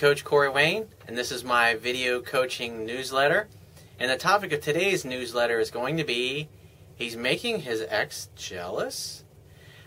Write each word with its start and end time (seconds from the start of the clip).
Coach 0.00 0.24
Corey 0.24 0.48
Wayne, 0.48 0.86
and 1.06 1.18
this 1.18 1.30
is 1.30 1.44
my 1.44 1.74
video 1.74 2.22
coaching 2.22 2.86
newsletter. 2.86 3.48
And 3.98 4.10
the 4.10 4.16
topic 4.16 4.50
of 4.50 4.62
today's 4.62 5.04
newsletter 5.04 5.60
is 5.60 5.70
going 5.70 5.98
to 5.98 6.04
be 6.04 6.48
He's 6.94 7.18
making 7.18 7.60
his 7.60 7.84
ex 7.86 8.30
jealous? 8.34 9.24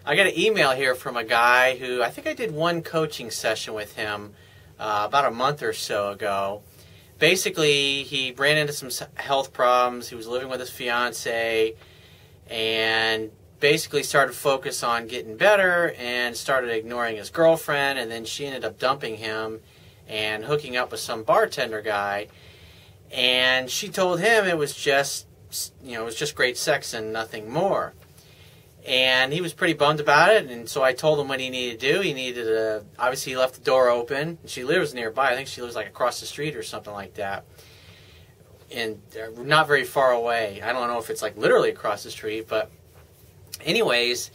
I 0.05 0.15
got 0.15 0.27
an 0.27 0.37
email 0.37 0.69
here 0.73 0.93
from 0.93 1.17
a 1.17 1.23
guy 1.23 1.77
who 1.77 2.03
I 2.03 2.11
think 2.11 2.27
I 2.27 2.35
did 2.35 2.51
one 2.51 2.83
coaching 2.83 3.31
session 3.31 3.73
with 3.73 3.95
him 3.95 4.35
uh, 4.77 5.05
about 5.07 5.25
a 5.25 5.31
month 5.31 5.63
or 5.63 5.73
so 5.73 6.11
ago. 6.11 6.61
Basically, 7.17 8.03
he 8.03 8.33
ran 8.33 8.57
into 8.57 8.71
some 8.71 8.91
health 9.15 9.51
problems. 9.51 10.09
He 10.09 10.15
was 10.15 10.27
living 10.27 10.47
with 10.47 10.59
his 10.59 10.69
fiance 10.69 11.73
and 12.47 13.31
basically 13.59 14.03
started 14.03 14.33
to 14.33 14.37
focus 14.37 14.83
on 14.83 15.07
getting 15.07 15.37
better 15.37 15.95
and 15.97 16.37
started 16.37 16.69
ignoring 16.69 17.15
his 17.15 17.31
girlfriend 17.31 17.97
and 17.97 18.11
then 18.11 18.25
she 18.25 18.45
ended 18.45 18.63
up 18.63 18.77
dumping 18.77 19.17
him 19.17 19.59
and 20.07 20.45
hooking 20.45 20.75
up 20.75 20.91
with 20.91 20.99
some 20.99 21.23
bartender 21.23 21.81
guy 21.81 22.27
and 23.13 23.69
she 23.69 23.89
told 23.89 24.19
him 24.19 24.45
it 24.45 24.57
was 24.57 24.75
just 24.75 25.27
you 25.83 25.93
know 25.93 26.01
it 26.01 26.05
was 26.05 26.15
just 26.15 26.35
great 26.35 26.57
sex 26.57 26.93
and 26.93 27.13
nothing 27.13 27.49
more. 27.49 27.93
And 28.85 29.31
he 29.31 29.39
was 29.39 29.53
pretty 29.53 29.73
bummed 29.73 30.01
about 30.01 30.33
it 30.33 30.49
and 30.49 30.67
so 30.67 30.83
i 30.83 30.91
told 30.91 31.19
him 31.19 31.29
what 31.29 31.39
he 31.39 31.49
needed 31.49 31.79
to 31.79 31.93
do. 31.93 32.01
He 32.01 32.13
needed 32.13 32.45
to 32.45 32.83
obviously 32.97 33.33
he 33.33 33.37
left 33.37 33.55
the 33.55 33.61
door 33.61 33.89
open. 33.89 34.39
She 34.45 34.63
lives 34.63 34.93
nearby. 34.93 35.31
I 35.31 35.35
think 35.35 35.47
she 35.47 35.61
lives 35.61 35.75
like 35.75 35.87
across 35.87 36.19
the 36.19 36.25
street 36.25 36.55
or 36.55 36.63
something 36.63 36.91
like 36.91 37.13
that. 37.13 37.45
And 38.75 38.99
not 39.37 39.67
very 39.67 39.83
far 39.83 40.11
away. 40.11 40.59
I 40.63 40.73
don't 40.73 40.87
know 40.87 40.97
if 40.97 41.11
it's 41.11 41.21
like 41.21 41.37
literally 41.37 41.69
across 41.69 42.03
the 42.03 42.11
street 42.11 42.47
but 42.49 42.71
anyways, 43.63 44.31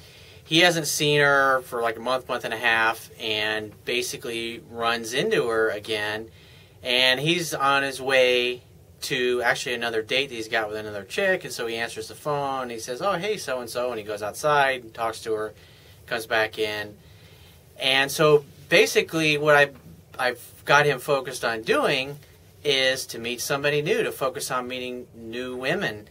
he 0.49 0.61
hasn't 0.61 0.87
seen 0.87 1.21
her 1.21 1.61
for 1.67 1.83
like 1.83 1.99
a 1.99 2.01
month, 2.01 2.27
month 2.27 2.47
and 2.47 2.55
a 2.55 2.59
half, 2.59 3.11
and 3.21 3.71
basically 3.85 4.63
runs 4.71 5.13
into 5.13 5.47
her 5.47 5.69
again. 5.69 6.31
And 6.83 7.21
he's 7.21 7.53
on 7.53 7.83
his 7.83 8.01
way 8.01 8.63
to 9.03 9.43
actually 9.43 9.75
another 9.75 10.01
date 10.01 10.31
that 10.31 10.35
he's 10.35 10.49
got 10.49 10.69
with 10.69 10.79
another 10.79 11.05
chick, 11.05 11.45
and 11.45 11.53
so 11.53 11.67
he 11.67 11.77
answers 11.77 12.09
the 12.09 12.15
phone. 12.15 12.71
He 12.71 12.79
says, 12.79 13.03
"Oh, 13.03 13.19
hey, 13.19 13.37
so 13.37 13.61
and 13.61 13.69
so," 13.69 13.91
and 13.91 13.99
he 13.99 14.05
goes 14.07 14.23
outside 14.23 14.85
and 14.85 14.95
talks 14.95 15.21
to 15.25 15.35
her, 15.35 15.53
comes 16.07 16.25
back 16.25 16.59
in, 16.59 16.97
and 17.79 18.11
so 18.11 18.47
basically, 18.71 19.37
what 19.37 19.55
I 19.55 19.69
I've 20.19 20.63
got 20.65 20.87
him 20.87 20.99
focused 20.99 21.45
on 21.45 21.61
doing 21.61 22.21
is 22.65 23.05
to 23.09 23.19
meet 23.19 23.43
somebody 23.43 23.83
new, 23.83 24.03
to 24.03 24.13
focus 24.13 24.51
on 24.51 24.67
meeting 24.67 25.09
new 25.15 25.57
women 25.57 26.09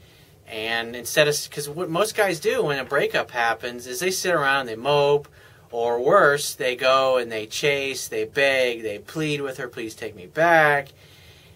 and 0.48 0.96
instead 0.96 1.28
of, 1.28 1.38
because 1.50 1.68
what 1.68 1.90
most 1.90 2.16
guys 2.16 2.40
do 2.40 2.64
when 2.64 2.80
a 2.80 2.86
breakup 2.86 3.32
happens 3.32 3.86
is 3.86 4.00
they 4.00 4.12
sit 4.12 4.34
around, 4.34 4.66
they 4.66 4.76
mope, 4.76 5.28
or 5.72 6.02
worse, 6.02 6.56
they 6.56 6.76
go 6.76 7.18
and 7.18 7.32
they 7.32 7.46
chase, 7.46 8.08
they 8.08 8.24
beg, 8.24 8.84
they 8.84 9.00
plead 9.00 9.42
with 9.42 9.58
her, 9.58 9.68
please 9.68 9.94
take 9.94 10.16
me 10.16 10.26
back. 10.26 10.90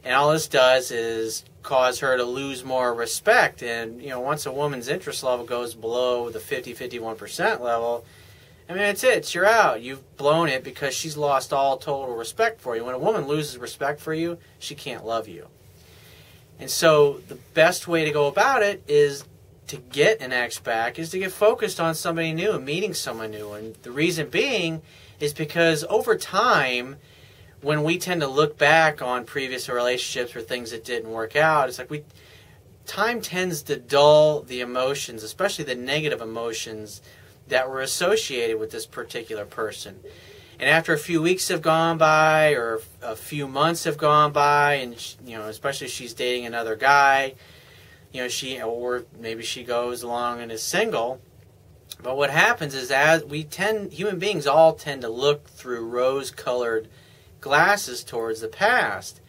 And 0.04 0.14
all 0.16 0.32
this 0.32 0.48
does 0.48 0.92
is 0.92 1.46
cause 1.64 2.00
her 2.00 2.18
to 2.18 2.24
lose 2.24 2.66
more 2.66 2.94
respect. 2.94 3.64
And, 3.64 4.02
you 4.02 4.10
know, 4.10 4.20
once 4.20 4.46
a 4.46 4.52
woman's 4.52 4.88
interest 4.88 5.24
level 5.24 5.46
goes 5.46 5.76
below 5.76 6.30
the 6.30 6.40
50, 6.40 6.74
51% 6.74 7.62
level, 7.62 8.04
I 8.68 8.74
mean, 8.74 8.84
it's 8.84 9.04
it. 9.04 9.34
You're 9.34 9.46
out. 9.46 9.82
You've 9.82 10.18
blown 10.18 10.50
it 10.50 10.64
because 10.64 10.94
she's 10.94 11.18
lost 11.18 11.54
all 11.54 11.78
total 11.78 12.16
respect 12.16 12.62
for 12.62 12.76
you. 12.76 12.86
When 12.86 12.96
a 12.96 13.00
woman 13.00 13.28
loses 13.28 13.58
respect 13.58 14.00
for 14.00 14.14
you, 14.14 14.38
she 14.60 14.76
can't 14.76 15.06
love 15.06 15.28
you. 15.28 15.48
And 16.62 16.70
so 16.70 17.22
the 17.28 17.36
best 17.56 17.88
way 17.88 18.06
to 18.06 18.12
go 18.12 18.28
about 18.28 18.62
it 18.62 18.84
is 18.88 19.26
to 19.66 19.78
get 19.78 20.22
an 20.22 20.32
ex 20.32 20.60
back 20.60 21.00
is 21.00 21.10
to 21.10 21.18
get 21.18 21.32
focused 21.32 21.80
on 21.80 21.96
somebody 21.96 22.34
new 22.34 22.52
and 22.52 22.64
meeting 22.64 22.94
someone 22.94 23.32
new. 23.32 23.54
And 23.54 23.74
the 23.82 23.92
reason 23.92 24.30
being 24.30 24.84
is 25.20 25.34
because 25.34 25.84
over 25.90 26.16
time, 26.16 26.98
when 27.62 27.84
we 27.84 27.98
tend 27.98 28.22
to 28.22 28.28
look 28.28 28.60
back 28.60 29.02
on 29.02 29.26
previous 29.26 29.70
relationships 29.70 30.36
or 30.36 30.42
things 30.42 30.70
that 30.70 30.86
didn't 30.86 31.10
work 31.10 31.36
out, 31.36 31.68
it's 31.68 31.80
like 31.80 31.90
we 31.90 32.04
time 32.86 33.22
tends 33.22 33.64
to 33.64 33.78
dull 33.78 34.42
the 34.42 34.62
emotions, 34.62 35.24
especially 35.24 35.66
the 35.66 35.76
negative 35.76 36.22
emotions 36.22 37.02
that 37.48 37.70
were 37.70 37.82
associated 37.82 38.60
with 38.60 38.70
this 38.70 38.86
particular 38.86 39.46
person. 39.46 40.00
And 40.62 40.70
after 40.70 40.94
a 40.94 40.98
few 41.00 41.24
weeks 41.24 41.48
have 41.48 41.64
gone 41.64 41.98
by, 41.98 42.52
or 42.52 42.82
a 43.02 43.16
few 43.16 43.48
months 43.48 43.86
have 43.86 43.98
gone 43.98 44.32
by, 44.32 44.76
and 44.76 44.96
she, 44.96 45.18
you 45.26 45.36
know, 45.36 45.48
especially 45.48 45.88
if 45.88 45.94
she's 45.94 46.14
dating 46.14 46.46
another 46.46 46.76
guy, 46.76 47.34
you 48.14 48.22
know, 48.22 48.28
she 48.28 48.62
or 48.62 49.06
maybe 49.20 49.42
she 49.42 49.64
goes 49.64 50.04
along 50.04 50.40
and 50.40 50.52
is 50.52 50.62
single. 50.62 51.20
But 52.04 52.16
what 52.16 52.30
happens 52.30 52.76
is, 52.76 52.92
as 52.92 53.26
we 53.26 53.44
tend, 53.44 53.94
human 53.94 54.20
beings 54.20 54.46
all 54.46 54.74
tend 54.74 55.02
to 55.02 55.10
look 55.10 55.48
through 55.48 55.88
rose-colored 55.88 56.88
glasses 57.40 58.04
towards 58.04 58.42
the 58.42 58.48
past. 58.48 59.20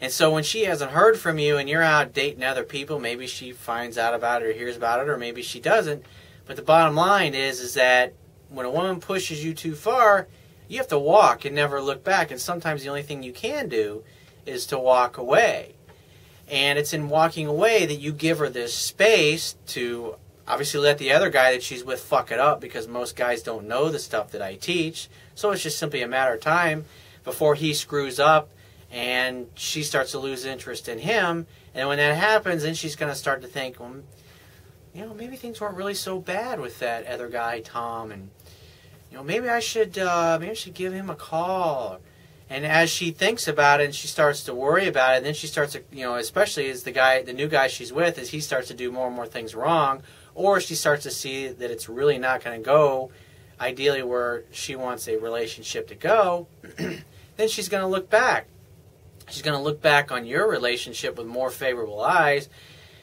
And 0.00 0.10
so 0.10 0.30
when 0.30 0.44
she 0.44 0.64
hasn't 0.64 0.92
heard 0.92 1.18
from 1.18 1.38
you 1.38 1.58
and 1.58 1.68
you're 1.68 1.82
out 1.82 2.14
dating 2.14 2.42
other 2.42 2.64
people, 2.64 2.98
maybe 2.98 3.26
she 3.26 3.52
finds 3.52 3.98
out 3.98 4.14
about 4.14 4.40
it 4.40 4.48
or 4.48 4.52
hears 4.54 4.78
about 4.78 5.00
it, 5.00 5.10
or 5.10 5.18
maybe 5.18 5.42
she 5.42 5.60
doesn't. 5.60 6.06
But 6.46 6.56
the 6.56 6.62
bottom 6.62 6.96
line 6.96 7.34
is, 7.34 7.60
is 7.60 7.74
that 7.74 8.14
when 8.48 8.64
a 8.64 8.70
woman 8.70 8.98
pushes 8.98 9.44
you 9.44 9.52
too 9.52 9.74
far, 9.74 10.26
you 10.70 10.78
have 10.78 10.88
to 10.88 10.98
walk 10.98 11.44
and 11.44 11.54
never 11.54 11.82
look 11.82 12.04
back. 12.04 12.30
And 12.30 12.40
sometimes 12.40 12.82
the 12.82 12.88
only 12.88 13.02
thing 13.02 13.24
you 13.24 13.32
can 13.32 13.68
do 13.68 14.04
is 14.46 14.66
to 14.66 14.78
walk 14.78 15.18
away. 15.18 15.74
And 16.48 16.78
it's 16.78 16.92
in 16.92 17.08
walking 17.08 17.48
away 17.48 17.86
that 17.86 17.96
you 17.96 18.12
give 18.12 18.38
her 18.38 18.48
this 18.48 18.72
space 18.72 19.56
to 19.68 20.14
obviously 20.46 20.78
let 20.80 20.98
the 20.98 21.10
other 21.10 21.28
guy 21.28 21.52
that 21.52 21.64
she's 21.64 21.82
with 21.82 22.00
fuck 22.00 22.30
it 22.30 22.38
up 22.38 22.60
because 22.60 22.86
most 22.86 23.16
guys 23.16 23.42
don't 23.42 23.66
know 23.66 23.88
the 23.88 23.98
stuff 23.98 24.30
that 24.30 24.42
I 24.42 24.54
teach. 24.54 25.08
So 25.34 25.50
it's 25.50 25.62
just 25.62 25.78
simply 25.78 26.02
a 26.02 26.08
matter 26.08 26.34
of 26.34 26.40
time 26.40 26.84
before 27.24 27.56
he 27.56 27.74
screws 27.74 28.20
up 28.20 28.48
and 28.92 29.48
she 29.56 29.82
starts 29.82 30.12
to 30.12 30.20
lose 30.20 30.44
interest 30.44 30.88
in 30.88 31.00
him. 31.00 31.48
And 31.74 31.88
when 31.88 31.98
that 31.98 32.16
happens, 32.16 32.62
then 32.62 32.74
she's 32.74 32.94
going 32.94 33.10
to 33.10 33.18
start 33.18 33.42
to 33.42 33.48
think, 33.48 33.80
well, 33.80 33.96
you 34.94 35.02
know, 35.02 35.14
maybe 35.14 35.34
things 35.34 35.60
weren't 35.60 35.76
really 35.76 35.94
so 35.94 36.20
bad 36.20 36.60
with 36.60 36.78
that 36.78 37.06
other 37.06 37.28
guy, 37.28 37.60
Tom. 37.60 38.12
And 38.12 38.30
you 39.10 39.16
know, 39.16 39.22
maybe 39.22 39.48
I 39.48 39.60
should, 39.60 39.98
uh, 39.98 40.38
maybe 40.40 40.52
I 40.52 40.54
should 40.54 40.74
give 40.74 40.92
him 40.92 41.10
a 41.10 41.14
call. 41.14 42.00
And 42.48 42.66
as 42.66 42.90
she 42.90 43.12
thinks 43.12 43.46
about 43.46 43.80
it 43.80 43.84
and 43.84 43.94
she 43.94 44.08
starts 44.08 44.42
to 44.44 44.54
worry 44.54 44.88
about 44.88 45.14
it, 45.14 45.16
and 45.18 45.26
then 45.26 45.34
she 45.34 45.46
starts 45.46 45.72
to, 45.74 45.82
you 45.92 46.04
know, 46.04 46.16
especially 46.16 46.68
as 46.68 46.82
the 46.82 46.90
guy, 46.90 47.22
the 47.22 47.32
new 47.32 47.48
guy 47.48 47.68
she's 47.68 47.92
with, 47.92 48.18
as 48.18 48.30
he 48.30 48.40
starts 48.40 48.68
to 48.68 48.74
do 48.74 48.90
more 48.90 49.06
and 49.06 49.16
more 49.16 49.26
things 49.26 49.54
wrong, 49.54 50.02
or 50.34 50.60
she 50.60 50.74
starts 50.74 51.04
to 51.04 51.10
see 51.10 51.48
that 51.48 51.70
it's 51.70 51.88
really 51.88 52.18
not 52.18 52.42
going 52.42 52.60
to 52.60 52.64
go 52.64 53.10
ideally 53.60 54.02
where 54.02 54.44
she 54.50 54.74
wants 54.74 55.06
a 55.06 55.16
relationship 55.16 55.86
to 55.88 55.94
go, 55.94 56.46
then 56.76 57.48
she's 57.48 57.68
going 57.68 57.82
to 57.82 57.86
look 57.86 58.10
back. 58.10 58.46
She's 59.28 59.42
going 59.42 59.56
to 59.56 59.62
look 59.62 59.80
back 59.80 60.10
on 60.10 60.26
your 60.26 60.50
relationship 60.50 61.16
with 61.16 61.26
more 61.26 61.50
favorable 61.50 62.00
eyes 62.00 62.48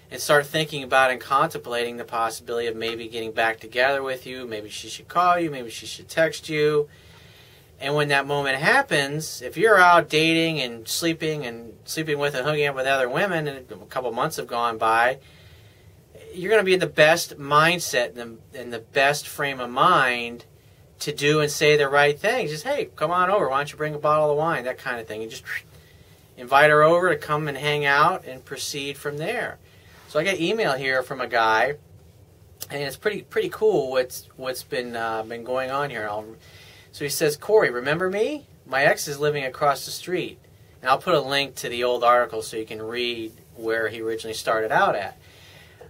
and 0.09 0.21
start 0.21 0.45
thinking 0.45 0.83
about 0.83 1.11
and 1.11 1.19
contemplating 1.19 1.97
the 1.97 2.03
possibility 2.03 2.67
of 2.67 2.75
maybe 2.75 3.07
getting 3.07 3.31
back 3.31 3.59
together 3.59 4.01
with 4.01 4.25
you. 4.25 4.47
Maybe 4.47 4.69
she 4.69 4.87
should 4.87 5.07
call 5.07 5.39
you. 5.39 5.51
Maybe 5.51 5.69
she 5.69 5.85
should 5.85 6.07
text 6.07 6.47
you. 6.47 6.87
And 7.79 7.93
when 7.93 8.07
that 8.07 8.25
moment 8.25 8.57
happens, 8.57 9.41
if 9.41 9.55
you're 9.57 9.77
out 9.77 10.09
dating 10.09 10.61
and 10.61 10.87
sleeping 10.87 11.45
and 11.45 11.73
sleeping 11.85 12.17
with 12.17 12.33
and 12.33 12.45
hooking 12.45 12.65
up 12.65 12.75
with 12.75 12.87
other 12.87 13.07
women, 13.07 13.47
and 13.47 13.71
a 13.71 13.75
couple 13.85 14.11
months 14.11 14.37
have 14.37 14.47
gone 14.47 14.77
by, 14.77 15.19
you're 16.33 16.49
going 16.49 16.61
to 16.61 16.65
be 16.65 16.73
in 16.73 16.79
the 16.79 16.87
best 16.87 17.37
mindset 17.37 18.17
and 18.17 18.39
the, 18.51 18.61
in 18.61 18.69
the 18.71 18.79
best 18.79 19.27
frame 19.27 19.59
of 19.59 19.69
mind 19.69 20.45
to 20.99 21.11
do 21.11 21.39
and 21.39 21.51
say 21.51 21.77
the 21.77 21.87
right 21.87 22.19
thing. 22.19 22.47
Just 22.47 22.63
hey, 22.63 22.89
come 22.95 23.11
on 23.11 23.29
over. 23.29 23.49
Why 23.49 23.57
don't 23.57 23.71
you 23.71 23.77
bring 23.77 23.93
a 23.93 23.99
bottle 23.99 24.31
of 24.31 24.37
wine? 24.37 24.63
That 24.63 24.79
kind 24.79 24.99
of 24.99 25.07
thing. 25.07 25.21
And 25.21 25.29
just 25.29 25.43
invite 26.35 26.69
her 26.69 26.83
over 26.83 27.09
to 27.09 27.17
come 27.17 27.47
and 27.47 27.57
hang 27.57 27.85
out 27.85 28.25
and 28.25 28.43
proceed 28.43 28.97
from 28.97 29.17
there. 29.17 29.59
So 30.07 30.19
I 30.19 30.23
got 30.23 30.39
email 30.39 30.71
here 30.71 31.03
from 31.03 31.19
a 31.19 31.27
guy, 31.27 31.75
and 32.69 32.81
it's 32.81 32.95
pretty 32.95 33.23
pretty 33.23 33.49
cool 33.49 33.91
what's 33.91 34.29
what's 34.37 34.63
been 34.63 34.95
uh, 34.95 35.23
been 35.23 35.43
going 35.43 35.69
on 35.69 35.89
here. 35.89 36.07
I'll, 36.09 36.25
so 36.93 37.03
he 37.03 37.09
says, 37.09 37.35
Corey, 37.35 37.69
remember 37.69 38.09
me? 38.09 38.45
My 38.65 38.83
ex 38.83 39.09
is 39.09 39.19
living 39.19 39.43
across 39.43 39.83
the 39.83 39.91
street, 39.91 40.39
and 40.81 40.89
I'll 40.89 40.97
put 40.97 41.13
a 41.13 41.19
link 41.19 41.55
to 41.55 41.67
the 41.67 41.83
old 41.83 42.05
article 42.05 42.41
so 42.41 42.55
you 42.55 42.65
can 42.65 42.81
read 42.81 43.33
where 43.55 43.89
he 43.89 43.99
originally 43.99 44.33
started 44.33 44.71
out 44.71 44.95
at. 44.95 45.17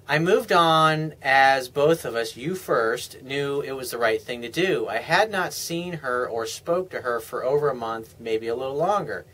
I 0.07 0.17
moved 0.17 0.51
on 0.51 1.13
as 1.21 1.69
both 1.69 2.03
of 2.03 2.15
us, 2.15 2.35
you 2.35 2.55
first, 2.55 3.21
knew 3.21 3.61
it 3.61 3.73
was 3.73 3.91
the 3.91 3.97
right 3.99 4.21
thing 4.21 4.41
to 4.41 4.49
do. 4.49 4.87
I 4.87 4.97
had 4.97 5.29
not 5.29 5.53
seen 5.53 5.93
her 5.93 6.27
or 6.27 6.47
spoke 6.47 6.89
to 6.91 7.01
her 7.01 7.19
for 7.19 7.43
over 7.43 7.69
a 7.69 7.75
month, 7.75 8.15
maybe 8.19 8.47
a 8.47 8.55
little 8.55 8.77
longer. 8.77 9.25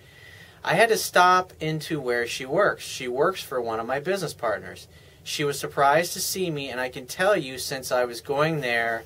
I 0.66 0.76
had 0.76 0.90
to 0.90 0.98
stop 0.98 1.52
into 1.60 2.00
where 2.00 2.26
she 2.26 2.46
works. 2.46 2.86
She 2.86 3.08
works 3.08 3.42
for 3.42 3.62
one 3.62 3.82
of 3.82 3.86
my 3.86 4.00
business 4.00 4.34
partners. 4.34 4.88
She 5.24 5.44
was 5.44 5.60
surprised 5.60 6.14
to 6.14 6.22
see 6.22 6.50
me, 6.50 6.70
and 6.70 6.80
I 6.80 6.88
can 6.88 7.06
tell 7.06 7.36
you, 7.36 7.58
since 7.58 7.92
I 7.92 8.06
was 8.06 8.22
going 8.22 8.62
there 8.62 9.04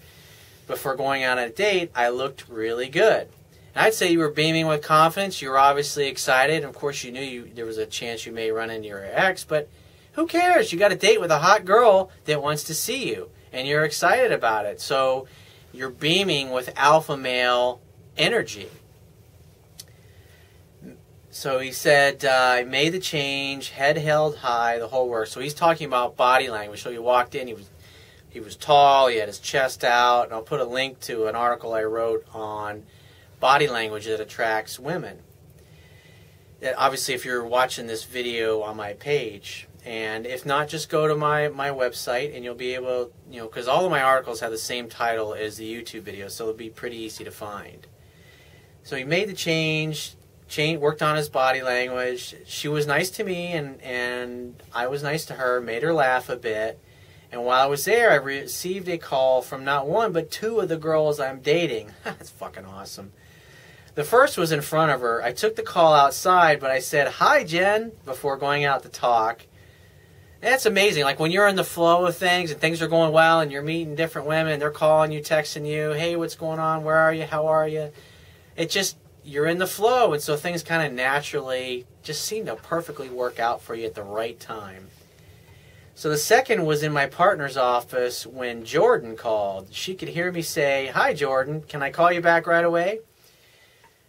before 0.68 0.96
going 0.96 1.24
on 1.24 1.40
a 1.40 1.50
date, 1.50 1.92
I 1.96 2.10
looked 2.10 2.48
really 2.48 2.90
good. 2.90 3.28
And 3.74 3.86
I'd 3.86 3.96
say 3.96 4.12
you 4.12 4.20
were 4.20 4.30
beaming 4.30 4.68
with 4.68 4.84
confidence. 4.84 5.42
You 5.42 5.50
were 5.50 5.58
obviously 5.58 6.08
excited. 6.08 6.64
Of 6.64 6.76
course, 6.76 7.04
you 7.04 7.12
knew 7.12 7.22
you, 7.22 7.52
there 7.56 7.66
was 7.66 7.78
a 7.80 7.88
chance 7.88 8.26
you 8.26 8.32
may 8.32 8.52
run 8.52 8.70
into 8.70 8.88
your 8.88 9.04
ex, 9.04 9.44
but 9.44 9.68
who 10.14 10.28
cares? 10.28 10.72
You 10.72 10.78
got 10.78 10.92
a 10.92 10.96
date 10.96 11.22
with 11.22 11.32
a 11.32 11.40
hot 11.40 11.66
girl 11.66 12.12
that 12.26 12.42
wants 12.42 12.64
to 12.66 12.76
see 12.76 13.10
you, 13.10 13.30
and 13.52 13.68
you're 13.68 13.84
excited 13.84 14.32
about 14.32 14.66
it. 14.66 14.80
So 14.80 15.28
you're 15.74 15.90
beaming 15.90 16.52
with 16.52 16.74
alpha 16.76 17.18
male 17.18 17.82
energy 18.16 18.70
So 21.38 21.60
he 21.60 21.72
said, 21.72 22.26
uh, 22.26 22.56
I 22.58 22.64
made 22.64 22.94
the 22.94 23.00
change, 23.00 23.70
head 23.70 23.96
held 23.96 24.38
high, 24.38 24.80
the 24.80 24.88
whole 24.88 25.08
work. 25.08 25.28
So 25.28 25.40
he's 25.40 25.54
talking 25.54 25.86
about 25.86 26.18
body 26.18 26.50
language. 26.50 26.82
So 26.82 26.90
he 26.90 26.98
walked 26.98 27.36
in, 27.36 27.46
he 27.46 27.54
was 27.54 27.70
he 28.28 28.40
was 28.40 28.56
tall, 28.56 29.08
he 29.08 29.18
had 29.18 29.28
his 29.28 29.38
chest 29.38 29.84
out, 29.84 30.24
and 30.24 30.34
I'll 30.34 30.42
put 30.42 30.60
a 30.60 30.66
link 30.66 31.00
to 31.02 31.28
an 31.28 31.36
article 31.36 31.76
I 31.76 31.84
wrote 31.84 32.26
on 32.34 32.86
body 33.40 33.68
language 33.68 34.08
that 34.08 34.20
attracts 34.20 34.80
women. 34.80 35.20
Obviously, 36.76 37.14
if 37.14 37.24
you're 37.24 37.46
watching 37.46 37.86
this 37.86 38.04
video 38.04 38.64
on 38.64 38.76
my 38.76 38.94
page, 38.94 39.68
and 39.86 40.26
if 40.26 40.44
not, 40.44 40.68
just 40.68 40.90
go 40.90 41.08
to 41.08 41.16
my, 41.16 41.50
my 41.50 41.70
website 41.70 42.36
and 42.36 42.44
you'll 42.44 42.56
be 42.56 42.74
able, 42.74 43.12
you 43.30 43.42
know, 43.42 43.46
because 43.46 43.68
all 43.68 43.86
of 43.86 43.92
my 43.92 44.02
articles 44.02 44.40
have 44.40 44.50
the 44.50 44.58
same 44.58 44.90
title 44.90 45.36
as 45.36 45.58
the 45.58 45.72
YouTube 45.72 46.02
video, 46.02 46.30
so 46.30 46.46
it'll 46.46 46.56
be 46.56 46.72
pretty 46.72 46.98
easy 46.98 47.24
to 47.24 47.32
find. 47.32 47.86
So 48.82 48.96
he 48.96 49.04
made 49.04 49.30
the 49.30 49.34
change, 49.34 50.16
change 50.48 50.80
worked 50.80 51.02
on 51.02 51.16
his 51.16 51.30
body 51.30 51.62
language. 51.62 52.36
She 52.46 52.68
was 52.68 52.88
nice 52.88 53.10
to 53.12 53.24
me, 53.24 53.54
and, 53.54 53.82
and 53.82 54.62
I 54.74 54.88
was 54.88 55.04
nice 55.04 55.26
to 55.26 55.34
her, 55.34 55.62
made 55.62 55.84
her 55.84 55.94
laugh 55.94 56.30
a 56.30 56.36
bit. 56.36 56.80
And 57.32 57.44
while 57.44 57.62
I 57.62 57.66
was 57.66 57.86
there, 57.86 58.12
I 58.12 58.16
received 58.16 58.88
a 58.88 58.98
call 58.98 59.42
from 59.42 59.64
not 59.64 59.88
one, 59.88 60.14
but 60.14 60.32
two 60.32 60.60
of 60.60 60.70
the 60.70 60.78
girls 60.78 61.20
I'm 61.20 61.42
dating. 61.42 61.92
That's 62.04 62.30
fucking 62.30 62.66
awesome. 62.66 63.12
The 63.96 64.04
first 64.04 64.38
was 64.38 64.52
in 64.52 64.62
front 64.62 64.92
of 64.92 65.02
her. 65.02 65.24
I 65.24 65.34
took 65.34 65.56
the 65.56 65.64
call 65.64 65.94
outside, 65.94 66.60
but 66.60 66.72
I 66.72 66.80
said, 66.80 67.08
Hi, 67.14 67.44
Jen, 67.44 67.92
before 68.06 68.38
going 68.38 68.64
out 68.64 68.84
to 68.84 68.90
talk. 68.90 69.42
That's 70.40 70.68
amazing. 70.68 71.04
Like 71.04 71.20
when 71.20 71.32
you're 71.32 71.48
in 71.48 71.56
the 71.56 71.64
flow 71.64 72.06
of 72.06 72.16
things 72.16 72.52
and 72.52 72.62
things 72.62 72.82
are 72.82 72.88
going 72.88 73.12
well 73.12 73.42
and 73.42 73.52
you're 73.52 73.64
meeting 73.64 73.96
different 73.96 74.28
women, 74.28 74.60
they're 74.60 74.70
calling 74.70 75.12
you, 75.12 75.20
texting 75.20 75.68
you, 75.68 75.92
Hey, 75.94 76.16
what's 76.16 76.36
going 76.36 76.60
on? 76.60 76.84
Where 76.84 76.96
are 76.96 77.12
you? 77.12 77.26
How 77.26 77.48
are 77.48 77.68
you? 77.68 77.92
It 78.56 78.70
just, 78.70 78.98
you're 79.28 79.46
in 79.46 79.58
the 79.58 79.68
flow. 79.68 80.14
And 80.14 80.22
so 80.22 80.36
things 80.36 80.64
kind 80.64 80.86
of 80.86 80.94
naturally 80.94 81.86
just 82.02 82.24
seem 82.24 82.46
to 82.46 82.56
perfectly 82.56 83.10
work 83.10 83.40
out 83.40 83.62
for 83.62 83.76
you 83.76 83.86
at 83.86 83.94
the 83.94 84.04
right 84.04 84.40
time. 84.40 84.88
So 85.96 86.10
the 86.10 86.18
second 86.18 86.66
was 86.66 86.84
in 86.84 86.94
my 86.94 87.08
partner's 87.08 87.58
office 87.58 88.26
when 88.26 88.64
Jordan 88.64 89.18
called. 89.18 89.70
She 89.72 89.96
could 89.96 90.10
hear 90.10 90.32
me 90.32 90.42
say, 90.42 90.92
Hi, 90.94 91.14
Jordan, 91.14 91.62
can 91.62 91.82
I 91.82 91.90
call 91.90 92.12
you 92.12 92.22
back 92.22 92.48
right 92.48 92.64
away? 92.64 93.00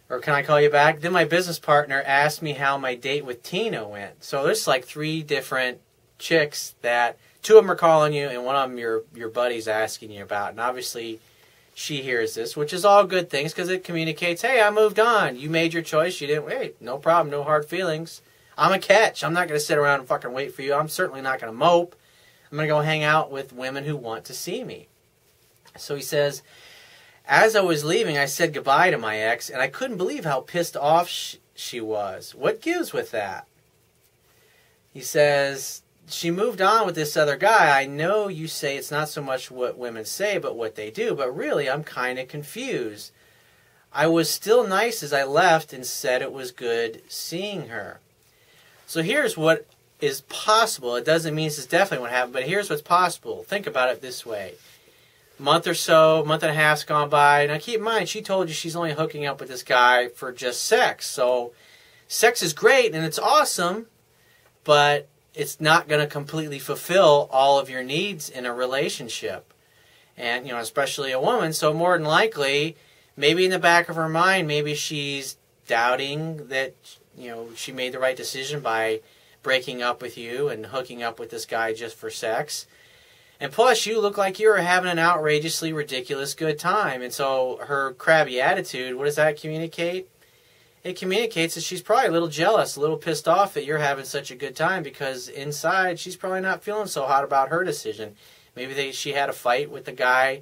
Or 0.09 0.19
can 0.19 0.33
I 0.33 0.41
call 0.41 0.61
you 0.61 0.69
back? 0.69 1.01
Then 1.01 1.11
my 1.11 1.25
business 1.25 1.59
partner 1.59 2.01
asked 2.05 2.41
me 2.41 2.53
how 2.53 2.77
my 2.77 2.95
date 2.95 3.25
with 3.25 3.43
Tina 3.43 3.87
went. 3.87 4.23
So 4.23 4.43
there's 4.43 4.67
like 4.67 4.85
three 4.85 5.21
different 5.21 5.79
chicks 6.17 6.75
that 6.81 7.17
two 7.41 7.57
of 7.57 7.63
them 7.63 7.71
are 7.71 7.75
calling 7.75 8.13
you 8.13 8.27
and 8.27 8.45
one 8.45 8.55
of 8.55 8.69
them 8.69 8.77
your 8.77 9.03
your 9.13 9.29
buddy's 9.29 9.67
asking 9.67 10.11
you 10.11 10.23
about. 10.23 10.51
And 10.51 10.59
obviously 10.59 11.19
she 11.79 12.01
hears 12.01 12.33
this, 12.33 12.57
which 12.57 12.73
is 12.73 12.83
all 12.83 13.05
good 13.05 13.29
things 13.29 13.53
because 13.53 13.69
it 13.69 13.85
communicates, 13.85 14.41
hey, 14.41 14.61
I 14.61 14.69
moved 14.69 14.99
on. 14.99 15.39
You 15.39 15.49
made 15.49 15.73
your 15.73 15.81
choice. 15.81 16.19
You 16.19 16.27
didn't 16.27 16.45
wait. 16.45 16.81
No 16.81 16.97
problem. 16.97 17.31
No 17.31 17.41
hard 17.43 17.65
feelings. 17.65 18.21
I'm 18.57 18.73
a 18.73 18.79
catch. 18.79 19.23
I'm 19.23 19.31
not 19.31 19.47
going 19.47 19.57
to 19.57 19.65
sit 19.65 19.77
around 19.77 20.01
and 20.01 20.07
fucking 20.07 20.33
wait 20.33 20.53
for 20.53 20.61
you. 20.61 20.73
I'm 20.73 20.89
certainly 20.89 21.21
not 21.21 21.39
going 21.39 21.53
to 21.53 21.57
mope. 21.57 21.95
I'm 22.51 22.57
going 22.57 22.67
to 22.67 22.73
go 22.73 22.81
hang 22.81 23.03
out 23.03 23.31
with 23.31 23.53
women 23.53 23.85
who 23.85 23.95
want 23.95 24.25
to 24.25 24.33
see 24.33 24.65
me. 24.65 24.89
So 25.77 25.95
he 25.95 26.01
says, 26.01 26.43
as 27.25 27.55
I 27.55 27.61
was 27.61 27.85
leaving, 27.85 28.17
I 28.17 28.25
said 28.25 28.53
goodbye 28.53 28.91
to 28.91 28.97
my 28.97 29.17
ex, 29.17 29.49
and 29.49 29.61
I 29.61 29.69
couldn't 29.69 29.95
believe 29.95 30.25
how 30.25 30.41
pissed 30.41 30.75
off 30.75 31.07
sh- 31.07 31.37
she 31.55 31.79
was. 31.79 32.35
What 32.35 32.61
gives 32.61 32.91
with 32.91 33.11
that? 33.11 33.47
He 34.91 34.99
says, 34.99 35.81
she 36.09 36.31
moved 36.31 36.61
on 36.61 36.85
with 36.85 36.95
this 36.95 37.15
other 37.15 37.35
guy. 37.35 37.79
I 37.79 37.85
know 37.85 38.27
you 38.27 38.47
say 38.47 38.77
it's 38.77 38.91
not 38.91 39.09
so 39.09 39.21
much 39.21 39.51
what 39.51 39.77
women 39.77 40.05
say, 40.05 40.37
but 40.37 40.55
what 40.55 40.75
they 40.75 40.91
do, 40.91 41.13
but 41.13 41.35
really, 41.35 41.69
I'm 41.69 41.83
kind 41.83 42.19
of 42.19 42.27
confused. 42.27 43.11
I 43.91 44.07
was 44.07 44.29
still 44.29 44.67
nice 44.67 45.01
as 45.01 45.13
I 45.13 45.23
left 45.23 45.73
and 45.73 45.85
said 45.85 46.21
it 46.21 46.31
was 46.31 46.51
good 46.51 47.01
seeing 47.07 47.69
her. 47.69 47.99
So 48.85 49.01
here's 49.01 49.37
what 49.37 49.65
is 49.99 50.21
possible. 50.21 50.95
It 50.95 51.05
doesn't 51.05 51.35
mean 51.35 51.47
this 51.47 51.59
is 51.59 51.65
definitely 51.65 52.03
what 52.03 52.11
happened, 52.11 52.33
but 52.33 52.43
here's 52.43 52.69
what's 52.69 52.81
possible. 52.81 53.43
Think 53.43 53.67
about 53.67 53.89
it 53.89 54.01
this 54.01 54.25
way. 54.25 54.55
A 55.39 55.41
month 55.41 55.67
or 55.67 55.73
so, 55.73 56.23
month 56.25 56.43
and 56.43 56.51
a 56.51 56.55
half's 56.55 56.83
gone 56.83 57.09
by. 57.09 57.45
Now 57.45 57.57
keep 57.59 57.77
in 57.77 57.83
mind, 57.83 58.09
she 58.09 58.21
told 58.21 58.47
you 58.47 58.53
she's 58.53 58.75
only 58.75 58.93
hooking 58.93 59.25
up 59.25 59.39
with 59.39 59.49
this 59.49 59.63
guy 59.63 60.07
for 60.07 60.31
just 60.31 60.63
sex. 60.63 61.07
So 61.07 61.51
sex 62.07 62.41
is 62.41 62.53
great 62.53 62.93
and 62.93 63.05
it's 63.05 63.19
awesome, 63.19 63.87
but 64.63 65.07
it's 65.33 65.61
not 65.61 65.87
going 65.87 66.01
to 66.01 66.07
completely 66.07 66.59
fulfill 66.59 67.29
all 67.31 67.59
of 67.59 67.69
your 67.69 67.83
needs 67.83 68.29
in 68.29 68.45
a 68.45 68.53
relationship. 68.53 69.53
And, 70.17 70.45
you 70.45 70.51
know, 70.51 70.59
especially 70.59 71.11
a 71.11 71.19
woman. 71.19 71.53
So 71.53 71.73
more 71.73 71.97
than 71.97 72.05
likely, 72.05 72.75
maybe 73.15 73.45
in 73.45 73.51
the 73.51 73.59
back 73.59 73.89
of 73.89 73.95
her 73.95 74.09
mind, 74.09 74.47
maybe 74.47 74.75
she's 74.75 75.37
doubting 75.69 76.47
that 76.47 76.73
you 77.15 77.29
know 77.29 77.47
she 77.55 77.71
made 77.71 77.93
the 77.93 77.99
right 77.99 78.17
decision 78.17 78.59
by 78.59 78.99
breaking 79.43 79.81
up 79.81 80.01
with 80.01 80.17
you 80.17 80.49
and 80.49 80.65
hooking 80.65 81.01
up 81.01 81.19
with 81.19 81.29
this 81.29 81.45
guy 81.45 81.73
just 81.73 81.95
for 81.95 82.09
sex. 82.09 82.65
And 83.39 83.53
plus, 83.53 83.85
you 83.85 84.01
look 84.01 84.17
like 84.17 84.37
you 84.37 84.49
were 84.49 84.57
having 84.57 84.91
an 84.91 84.99
outrageously 84.99 85.71
ridiculous 85.71 86.33
good 86.33 86.59
time. 86.59 87.01
And 87.01 87.13
so, 87.13 87.59
her 87.67 87.93
crabby 87.93 88.41
attitude, 88.41 88.95
what 88.95 89.05
does 89.05 89.15
that 89.15 89.39
communicate? 89.39 90.09
It 90.83 90.97
communicates 90.97 91.55
that 91.55 91.63
she's 91.63 91.81
probably 91.81 92.07
a 92.07 92.11
little 92.11 92.29
jealous, 92.29 92.75
a 92.75 92.79
little 92.79 92.97
pissed 92.97 93.27
off 93.27 93.53
that 93.53 93.65
you're 93.65 93.79
having 93.79 94.05
such 94.05 94.31
a 94.31 94.35
good 94.35 94.55
time 94.55 94.81
because 94.81 95.27
inside 95.27 95.99
she's 95.99 96.15
probably 96.15 96.41
not 96.41 96.63
feeling 96.63 96.87
so 96.87 97.05
hot 97.05 97.23
about 97.23 97.49
her 97.49 97.63
decision. 97.63 98.15
Maybe 98.55 98.73
they, 98.73 98.91
she 98.91 99.11
had 99.11 99.29
a 99.29 99.33
fight 99.33 99.69
with 99.69 99.85
the 99.85 99.91
guy 99.91 100.41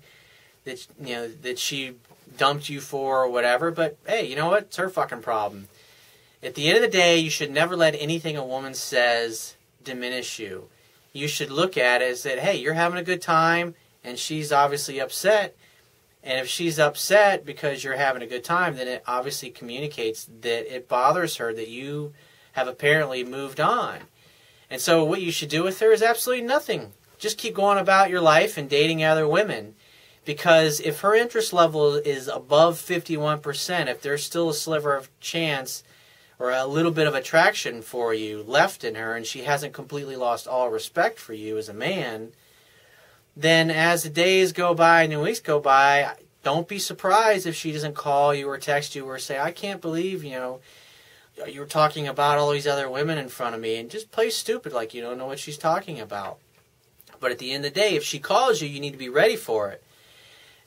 that 0.66 0.86
you 1.02 1.16
know 1.16 1.28
that 1.28 1.58
she 1.58 1.96
dumped 2.38 2.70
you 2.70 2.82
for 2.82 3.24
or 3.24 3.30
whatever. 3.30 3.72
But 3.72 3.98
hey, 4.06 4.28
you 4.28 4.36
know 4.36 4.48
what? 4.48 4.64
It's 4.64 4.78
her 4.78 4.90
fucking 4.90 5.22
problem. 5.22 5.68
At 6.44 6.54
the 6.54 6.68
end 6.68 6.78
of 6.78 6.84
the 6.84 6.98
day, 6.98 7.18
you 7.18 7.32
should 7.32 7.52
never 7.52 7.76
let 7.76 7.96
anything 7.96 8.38
a 8.38 8.46
woman 8.46 8.76
says 8.76 9.56
diminish 9.84 10.38
you. 10.38 10.70
You 11.14 11.28
should 11.28 11.50
look 11.50 11.78
at 11.78 12.02
it 12.04 12.12
as 12.12 12.24
that, 12.24 12.40
hey, 12.40 12.58
you're 12.58 12.74
having 12.74 13.00
a 13.00 13.04
good 13.04 13.24
time, 13.24 13.74
and 14.04 14.20
she's 14.20 14.52
obviously 14.52 15.00
upset. 15.00 15.56
And 16.28 16.42
if 16.42 16.50
she's 16.50 16.78
upset 16.78 17.46
because 17.46 17.86
you're 17.86 17.96
having 17.96 18.22
a 18.22 18.28
good 18.28 18.44
time, 18.44 18.76
then 18.76 18.90
it 18.90 19.02
obviously 19.08 19.50
communicates 19.50 20.30
that 20.42 20.76
it 20.76 20.90
bothers 20.90 21.38
her 21.38 21.54
that 21.54 21.70
you 21.70 22.14
have 22.52 22.68
apparently 22.68 23.24
moved 23.24 23.62
on. 23.62 24.00
And 24.70 24.82
so, 24.82 25.06
what 25.06 25.22
you 25.22 25.32
should 25.32 25.48
do 25.48 25.64
with 25.64 25.80
her 25.80 25.94
is 25.94 26.04
absolutely 26.04 26.46
nothing. 26.46 26.92
Just 27.18 27.38
keep 27.38 27.56
going 27.56 27.78
about 27.78 28.10
your 28.10 28.20
life 28.20 28.58
and 28.58 28.70
dating 28.70 29.06
other 29.06 29.26
women. 29.26 29.76
Because 30.26 30.82
if 30.82 31.00
her 31.00 31.16
interest 31.16 31.54
level 31.54 31.96
is 31.96 32.28
above 32.28 32.76
51%, 32.76 33.88
if 33.88 34.02
there's 34.02 34.26
still 34.26 34.50
a 34.50 34.54
sliver 34.54 34.98
of 34.98 35.10
chance 35.22 35.82
or 36.40 36.52
a 36.52 36.66
little 36.66 36.92
bit 36.92 37.08
of 37.08 37.16
attraction 37.16 37.82
for 37.82 38.14
you 38.14 38.44
left 38.44 38.84
in 38.84 38.96
her 38.96 39.16
and 39.16 39.26
she 39.26 39.44
hasn't 39.44 39.72
completely 39.72 40.18
lost 40.18 40.46
all 40.46 40.70
respect 40.70 41.20
for 41.20 41.32
you 41.32 41.58
as 41.58 41.70
a 41.70 41.74
man, 41.74 42.34
then 43.40 43.70
as 43.70 44.02
the 44.02 44.10
days 44.10 44.52
go 44.52 44.74
by 44.74 45.04
and 45.04 45.14
the 45.14 45.20
weeks 45.20 45.40
go 45.40 45.60
by, 45.60 46.16
don't 46.44 46.68
be 46.68 46.80
surprised 46.80 47.46
if 47.46 47.56
she 47.56 47.72
doesn't 47.72 47.94
call 47.94 48.34
you 48.34 48.50
or 48.50 48.58
text 48.58 48.96
you 48.96 49.06
or 49.06 49.20
say, 49.20 49.38
I 49.38 49.52
can't 49.52 49.80
believe, 49.80 50.24
you 50.24 50.32
know, 50.32 50.60
you 51.48 51.60
were 51.60 51.68
talking 51.68 52.08
about 52.08 52.40
all 52.40 52.52
these 52.52 52.66
other 52.66 52.90
women 52.90 53.20
in 53.20 53.30
front 53.30 53.54
of 53.54 53.62
me 53.62 53.76
and 53.76 53.92
just 53.92 54.12
play 54.12 54.32
stupid 54.32 54.74
like 54.74 54.96
you 54.96 55.02
don't 55.02 55.20
know 55.20 55.28
what 55.28 55.38
she's 55.38 55.58
talking 55.58 56.00
about. 56.00 56.40
But 57.20 57.32
at 57.32 57.38
the 57.38 57.52
end 57.52 57.64
of 57.64 57.74
the 57.74 57.80
day, 57.80 57.96
if 57.96 58.04
she 58.04 58.18
calls 58.18 58.60
you, 58.60 58.68
you 58.68 58.80
need 58.80 58.94
to 58.94 58.98
be 58.98 59.10
ready 59.10 59.36
for 59.36 59.70
it. 59.70 59.84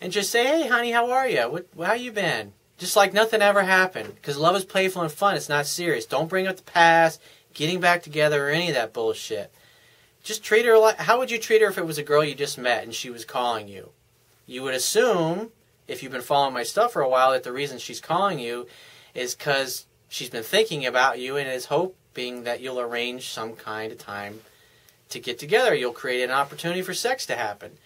And 0.00 0.12
just 0.12 0.30
say, 0.30 0.46
hey, 0.46 0.68
honey, 0.68 0.92
how 0.92 1.10
are 1.10 1.28
you? 1.28 1.42
What, 1.42 1.66
how 1.84 1.94
you 1.94 2.12
been? 2.12 2.52
Just 2.78 2.94
like 2.94 3.12
nothing 3.12 3.42
ever 3.42 3.64
happened. 3.64 4.14
Because 4.14 4.38
love 4.38 4.54
is 4.54 4.64
playful 4.64 5.02
and 5.02 5.10
fun. 5.10 5.34
It's 5.34 5.48
not 5.48 5.66
serious. 5.66 6.06
Don't 6.06 6.28
bring 6.28 6.46
up 6.46 6.56
the 6.56 6.62
past, 6.62 7.20
getting 7.52 7.80
back 7.80 8.02
together, 8.02 8.46
or 8.46 8.50
any 8.50 8.68
of 8.68 8.74
that 8.74 8.92
bullshit. 8.92 9.52
Just 10.22 10.42
treat 10.44 10.66
her 10.66 10.78
like. 10.78 10.98
How 10.98 11.18
would 11.18 11.30
you 11.30 11.38
treat 11.38 11.62
her 11.62 11.68
if 11.68 11.78
it 11.78 11.86
was 11.86 11.98
a 11.98 12.02
girl 12.02 12.24
you 12.24 12.34
just 12.34 12.58
met 12.58 12.84
and 12.84 12.94
she 12.94 13.10
was 13.10 13.24
calling 13.24 13.68
you? 13.68 13.90
You 14.46 14.62
would 14.62 14.74
assume, 14.74 15.50
if 15.88 16.02
you've 16.02 16.12
been 16.12 16.20
following 16.20 16.54
my 16.54 16.62
stuff 16.62 16.92
for 16.92 17.02
a 17.02 17.08
while, 17.08 17.32
that 17.32 17.44
the 17.44 17.52
reason 17.52 17.78
she's 17.78 18.00
calling 18.00 18.38
you 18.38 18.66
is 19.14 19.34
because 19.34 19.86
she's 20.08 20.30
been 20.30 20.42
thinking 20.42 20.84
about 20.84 21.18
you 21.18 21.36
and 21.36 21.48
is 21.48 21.66
hoping 21.66 22.44
that 22.44 22.60
you'll 22.60 22.80
arrange 22.80 23.28
some 23.28 23.54
kind 23.54 23.92
of 23.92 23.98
time 23.98 24.40
to 25.08 25.20
get 25.20 25.38
together. 25.38 25.74
You'll 25.74 25.92
create 25.92 26.22
an 26.22 26.30
opportunity 26.30 26.82
for 26.82 26.94
sex 26.94 27.26
to 27.26 27.36
happen. 27.36 27.78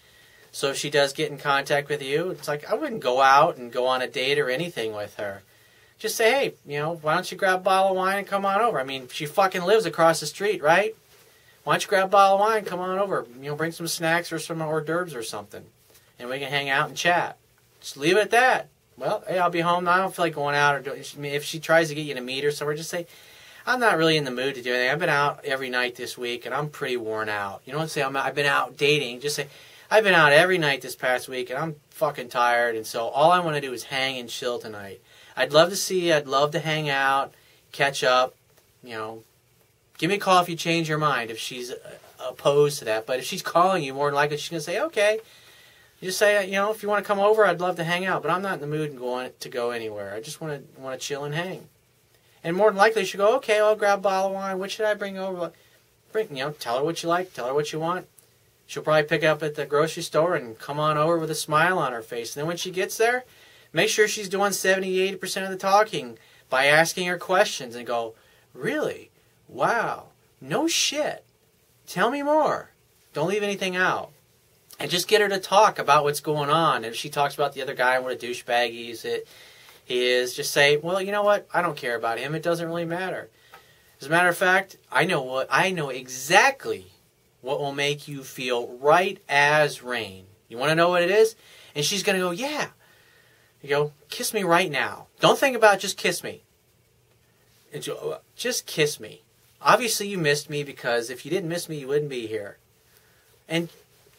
So 0.51 0.69
if 0.69 0.77
she 0.77 0.89
does 0.89 1.13
get 1.13 1.31
in 1.31 1.37
contact 1.37 1.89
with 1.89 2.01
you, 2.01 2.31
it's 2.31 2.47
like 2.47 2.69
I 2.69 2.75
wouldn't 2.75 3.01
go 3.01 3.21
out 3.21 3.57
and 3.57 3.71
go 3.71 3.87
on 3.87 4.01
a 4.01 4.07
date 4.07 4.39
or 4.39 4.49
anything 4.49 4.93
with 4.93 5.15
her. 5.15 5.41
Just 5.97 6.15
say, 6.15 6.31
hey, 6.31 6.53
you 6.65 6.79
know, 6.79 6.95
why 7.01 7.13
don't 7.13 7.31
you 7.31 7.37
grab 7.37 7.59
a 7.59 7.63
bottle 7.63 7.91
of 7.91 7.97
wine 7.97 8.19
and 8.19 8.27
come 8.27 8.45
on 8.45 8.61
over? 8.61 8.79
I 8.79 8.83
mean, 8.83 9.07
she 9.11 9.25
fucking 9.25 9.63
lives 9.63 9.85
across 9.85 10.19
the 10.19 10.25
street, 10.25 10.61
right? 10.61 10.95
Why 11.65 11.73
don't 11.73 11.83
you 11.83 11.89
grab 11.89 12.05
a 12.05 12.07
bottle 12.07 12.35
of 12.35 12.39
wine, 12.39 12.63
come 12.63 12.79
on 12.79 12.97
over? 12.97 13.25
You 13.41 13.49
know, 13.49 13.55
bring 13.55 13.73
some 13.73 13.87
snacks 13.87 14.31
or 14.31 14.39
some 14.39 14.61
hors 14.61 14.85
d'oeuvres 14.85 15.13
or 15.13 15.23
something, 15.23 15.65
and 16.17 16.29
we 16.29 16.39
can 16.39 16.49
hang 16.49 16.69
out 16.69 16.87
and 16.87 16.97
chat. 16.97 17.37
Just 17.81 17.97
leave 17.97 18.15
it 18.15 18.21
at 18.21 18.31
that. 18.31 18.69
Well, 18.97 19.23
hey, 19.27 19.39
I'll 19.39 19.49
be 19.49 19.59
home. 19.59 19.87
I 19.89 19.97
don't 19.97 20.15
feel 20.15 20.25
like 20.25 20.35
going 20.35 20.55
out 20.55 20.75
or 20.75 20.79
doing. 20.79 21.03
If 21.25 21.43
she 21.43 21.59
tries 21.59 21.89
to 21.89 21.95
get 21.95 22.05
you 22.05 22.13
to 22.13 22.21
meet 22.21 22.45
her 22.45 22.51
somewhere, 22.51 22.77
just 22.77 22.89
say, 22.89 23.07
I'm 23.67 23.81
not 23.81 23.97
really 23.97 24.15
in 24.15 24.23
the 24.23 24.31
mood 24.31 24.55
to 24.55 24.61
do 24.61 24.73
anything. 24.73 24.91
I've 24.91 24.99
been 24.99 25.09
out 25.09 25.43
every 25.43 25.69
night 25.69 25.95
this 25.95 26.17
week, 26.17 26.45
and 26.45 26.55
I'm 26.55 26.69
pretty 26.69 26.95
worn 26.95 27.27
out. 27.27 27.61
You 27.65 27.73
don't 27.73 27.89
say 27.89 28.01
I'm. 28.01 28.15
I've 28.15 28.35
been 28.35 28.45
out 28.45 28.77
dating. 28.77 29.19
Just 29.19 29.35
say 29.35 29.47
I've 29.89 30.03
been 30.03 30.15
out 30.15 30.33
every 30.33 30.57
night 30.57 30.81
this 30.81 30.95
past 30.95 31.29
week 31.29 31.49
and 31.49 31.59
I'm 31.59 31.75
fucking 31.91 32.29
tired 32.29 32.75
and 32.75 32.85
so 32.87 33.07
all 33.07 33.31
I 33.31 33.39
want 33.39 33.55
to 33.55 33.61
do 33.61 33.71
is 33.71 33.83
hang 33.83 34.17
and 34.17 34.27
chill 34.27 34.57
tonight. 34.57 34.99
I'd 35.37 35.53
love 35.53 35.69
to 35.69 35.75
see 35.75 36.07
you, 36.07 36.15
I'd 36.15 36.27
love 36.27 36.51
to 36.51 36.59
hang 36.59 36.89
out, 36.89 37.33
catch 37.71 38.03
up, 38.03 38.35
you 38.83 38.93
know, 38.93 39.23
give 39.97 40.09
me 40.09 40.15
a 40.15 40.19
call 40.19 40.41
if 40.41 40.49
you 40.49 40.55
change 40.55 40.89
your 40.89 40.97
mind 40.97 41.31
if 41.31 41.37
she's 41.37 41.71
uh, 41.71 41.77
opposed 42.27 42.79
to 42.79 42.85
that. 42.85 43.05
But 43.05 43.19
if 43.19 43.25
she's 43.25 43.41
calling 43.41 43.83
you, 43.83 43.93
more 43.93 44.07
than 44.07 44.15
likely 44.15 44.37
she's 44.37 44.49
going 44.49 44.59
to 44.59 44.65
say, 44.65 44.79
okay. 44.79 45.19
You 45.99 46.09
just 46.09 46.19
say, 46.19 46.45
you 46.45 46.53
know, 46.53 46.71
if 46.71 46.83
you 46.83 46.89
want 46.89 47.03
to 47.03 47.07
come 47.07 47.19
over, 47.19 47.45
I'd 47.45 47.61
love 47.61 47.77
to 47.77 47.83
hang 47.83 48.05
out, 48.05 48.21
but 48.21 48.29
I'm 48.29 48.41
not 48.41 48.55
in 48.55 48.61
the 48.61 48.67
mood 48.67 48.91
and 48.91 48.99
going 48.99 49.31
to 49.39 49.49
go 49.49 49.71
anywhere. 49.71 50.13
I 50.13 50.19
just 50.19 50.41
want 50.41 50.75
to 50.75 50.81
want 50.81 50.99
to 50.99 51.05
chill 51.05 51.23
and 51.23 51.33
hang. 51.33 51.69
And 52.43 52.55
more 52.55 52.69
than 52.69 52.77
likely 52.77 53.05
she'll 53.05 53.25
go, 53.25 53.35
okay, 53.37 53.59
I'll 53.59 53.75
grab 53.75 53.99
a 53.99 54.01
bottle 54.03 54.27
of 54.27 54.35
wine. 54.35 54.59
What 54.59 54.71
should 54.71 54.85
I 54.85 54.93
bring 54.93 55.17
over? 55.17 55.51
Bring, 56.11 56.29
you 56.29 56.43
know, 56.43 56.51
tell 56.51 56.77
her 56.77 56.83
what 56.83 57.01
you 57.01 57.09
like, 57.09 57.33
tell 57.33 57.47
her 57.47 57.53
what 57.53 57.73
you 57.73 57.79
want. 57.79 58.07
She'll 58.67 58.83
probably 58.83 59.03
pick 59.03 59.23
up 59.23 59.41
at 59.41 59.55
the 59.55 59.65
grocery 59.65 60.03
store 60.03 60.35
and 60.35 60.59
come 60.59 60.79
on 60.79 60.97
over 60.97 61.17
with 61.17 61.31
a 61.31 61.35
smile 61.35 61.79
on 61.79 61.91
her 61.91 62.01
face. 62.01 62.35
And 62.35 62.41
then 62.41 62.47
when 62.47 62.57
she 62.57 62.71
gets 62.71 62.97
there, 62.97 63.23
make 63.73 63.89
sure 63.89 64.07
she's 64.07 64.29
doing 64.29 64.51
70, 64.51 65.17
80% 65.17 65.43
of 65.43 65.49
the 65.49 65.57
talking 65.57 66.17
by 66.49 66.65
asking 66.65 67.07
her 67.07 67.17
questions 67.17 67.75
and 67.75 67.87
go, 67.87 68.13
really? 68.53 69.09
Wow. 69.47 70.07
No 70.41 70.67
shit. 70.67 71.23
Tell 71.87 72.09
me 72.09 72.23
more. 72.23 72.71
Don't 73.13 73.29
leave 73.29 73.43
anything 73.43 73.75
out. 73.75 74.11
And 74.79 74.91
just 74.91 75.07
get 75.07 75.21
her 75.21 75.29
to 75.29 75.39
talk 75.39 75.79
about 75.79 76.03
what's 76.03 76.19
going 76.19 76.49
on. 76.49 76.77
And 76.77 76.87
if 76.87 76.95
she 76.95 77.09
talks 77.09 77.35
about 77.35 77.53
the 77.53 77.61
other 77.61 77.73
guy 77.73 77.95
and 77.95 78.03
what 78.03 78.13
a 78.13 78.17
douchebag 78.17 78.71
he 78.71 78.91
is, 78.91 79.05
it, 79.05 79.27
he 79.85 80.05
is, 80.05 80.33
just 80.33 80.51
say, 80.51 80.77
well, 80.77 81.01
you 81.01 81.11
know 81.11 81.23
what? 81.23 81.47
I 81.53 81.61
don't 81.61 81.77
care 81.77 81.95
about 81.95 82.19
him. 82.19 82.35
It 82.35 82.43
doesn't 82.43 82.67
really 82.67 82.85
matter. 82.85 83.29
As 84.01 84.07
a 84.07 84.09
matter 84.09 84.27
of 84.27 84.37
fact, 84.37 84.77
I 84.91 85.05
know 85.05 85.21
what 85.21 85.47
I 85.49 85.71
know 85.71 85.89
exactly 85.89 86.87
what 87.41 87.59
will 87.59 87.73
make 87.73 88.07
you 88.07 88.23
feel 88.23 88.67
right 88.79 89.21
as 89.29 89.83
rain. 89.83 90.25
You 90.49 90.57
want 90.57 90.71
to 90.71 90.75
know 90.75 90.89
what 90.89 91.03
it 91.03 91.11
is? 91.11 91.35
And 91.75 91.85
she's 91.85 92.03
going 92.03 92.17
to 92.17 92.25
go, 92.25 92.31
yeah. 92.31 92.69
You 93.61 93.69
go, 93.69 93.93
kiss 94.09 94.33
me 94.33 94.43
right 94.43 94.69
now. 94.69 95.07
Don't 95.19 95.37
think 95.37 95.55
about 95.55 95.75
it, 95.75 95.79
just 95.79 95.97
kiss 95.97 96.23
me. 96.23 96.43
And 97.71 97.85
go, 97.85 98.19
just 98.35 98.65
kiss 98.65 98.99
me. 98.99 99.23
Obviously, 99.65 100.07
you 100.07 100.19
missed 100.19 100.49
me 100.49 100.63
because 100.63 101.09
if 101.09 101.25
you 101.25 101.31
didn't 101.31 101.49
miss 101.49 101.67
me, 101.67 101.79
you 101.79 101.87
wouldn't 101.87 102.09
be 102.09 102.27
here. 102.27 102.57
And 103.49 103.69